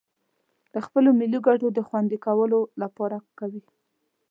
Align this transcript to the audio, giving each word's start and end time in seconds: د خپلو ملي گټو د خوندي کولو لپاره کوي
د 0.73 0.75
خپلو 0.85 1.09
ملي 1.19 1.39
گټو 1.47 1.67
د 1.73 1.79
خوندي 1.87 2.17
کولو 2.25 2.59
لپاره 2.81 3.17
کوي 3.39 3.63